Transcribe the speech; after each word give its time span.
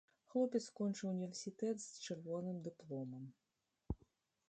Хлопец 0.33 0.61
скончыў 0.69 1.09
універсітэт 1.11 1.77
з 1.85 1.89
чырвоным 2.07 2.57
дыпломам. 2.69 3.33